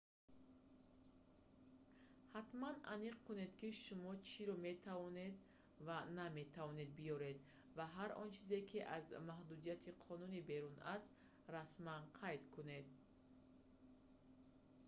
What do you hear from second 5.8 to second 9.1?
ва наметавонед биёред ва ҳар он чизе ки аз